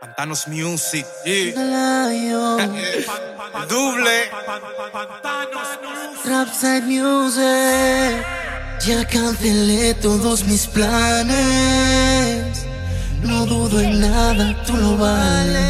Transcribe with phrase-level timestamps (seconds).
[0.00, 1.54] Pantanos Music, yeah.
[1.58, 2.70] El
[3.68, 4.30] Doble.
[6.24, 8.24] Rapside Music.
[8.86, 11.36] Ya cancelé todos mis planes.
[13.22, 15.64] No dudo en nada, tú lo vales.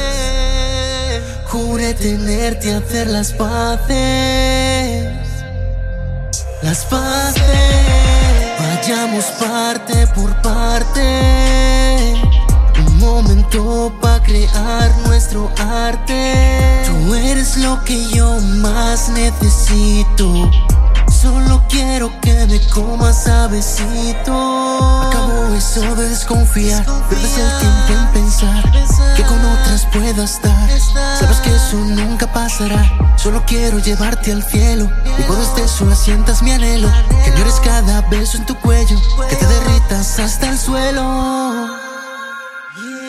[1.47, 5.09] Juré tenerte a hacer las paces.
[6.63, 7.43] Las paces.
[8.61, 12.15] Vayamos parte por parte.
[12.87, 16.83] Un momento para crear nuestro arte.
[16.87, 20.51] Tú eres lo que yo más necesito.
[21.11, 26.85] Solo quiero que me comas besito Acabo eso de desconfiar.
[27.09, 28.63] Pierdes el tiempo en pensar
[29.17, 30.69] que con otras puedo estar.
[31.19, 32.85] Sabes que eso nunca pasará.
[33.17, 34.91] Solo quiero llevarte al cielo.
[35.19, 36.89] Y cuando estés sola sientas mi anhelo.
[37.25, 39.01] Que llores cada beso en tu cuello.
[39.29, 41.89] Que te derritas hasta el suelo.
[42.77, 43.08] Tú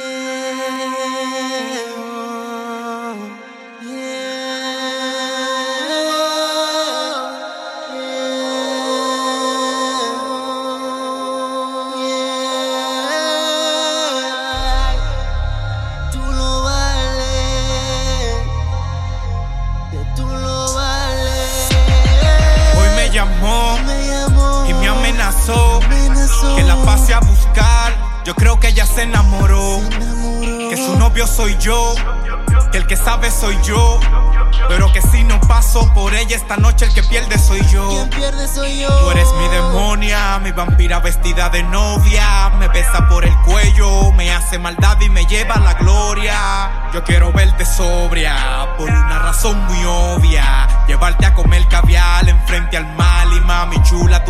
[23.09, 27.93] me llamó Me llamó, y me amenazó amenazó, que la pase a buscar.
[28.25, 29.79] Yo creo que ella se enamoró.
[29.79, 30.69] me enamoró.
[30.69, 31.95] Que su novio soy yo.
[32.71, 33.99] Que el que sabe soy yo.
[34.67, 37.89] Pero que si no paso por ella esta noche, el que pierde soy yo.
[37.89, 38.89] Quien pierde soy yo.
[38.89, 42.51] Tú eres mi demonia, mi vampira vestida de novia.
[42.59, 46.89] Me besa por el cuello, me hace maldad y me lleva a la gloria.
[46.93, 50.85] Yo quiero verte sobria, por una razón muy obvia.
[50.87, 51.33] Llevarte a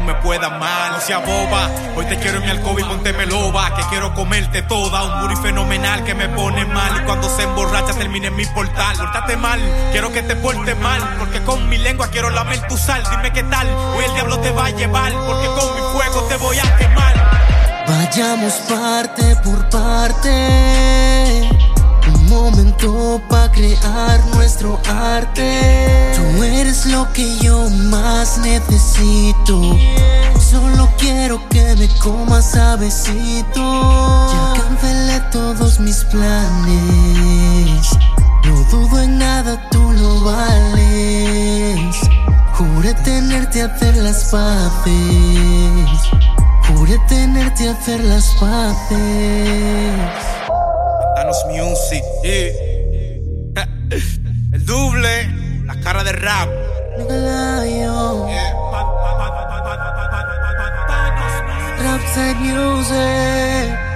[0.09, 0.93] me puedas mal.
[0.93, 3.75] No seas boba, hoy te quiero en mi alcoba y pónteme loba.
[3.75, 7.01] Que quiero comerte toda, un booty fenomenal que me pone mal.
[7.01, 8.97] Y cuando se emborracha, termine en mi portal.
[8.97, 9.59] Pórtate mal,
[9.91, 11.15] quiero que te porte mal.
[11.19, 13.03] Porque con mi lengua quiero lamer tu sal.
[13.11, 15.11] Dime qué tal, hoy el diablo te va a llevar.
[15.13, 17.13] Porque con mi fuego te voy a quemar.
[17.87, 20.78] Vayamos parte por parte.
[22.79, 26.13] Para crear nuestro arte.
[26.15, 29.77] Tú eres lo que yo más necesito.
[30.39, 34.23] Solo quiero que me comas a besito.
[34.31, 37.89] Ya cancelé todos mis planes.
[38.45, 41.97] No dudo en nada, tú lo vales.
[42.53, 45.99] Juré tenerte a hacer las paces.
[46.69, 48.99] Juré tenerte a hacer las paces.
[51.17, 52.68] Danos Music, yeah.
[56.11, 56.49] De rap.
[61.81, 63.88] Rapside Music.